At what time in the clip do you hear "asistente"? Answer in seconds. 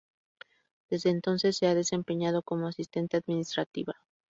2.67-3.17